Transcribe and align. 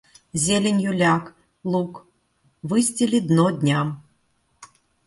Зеленью 0.45 0.91
ляг, 1.01 1.23
луг, 1.71 1.93
выстели 2.69 3.19
дно 3.29 3.47
дням. 3.59 3.89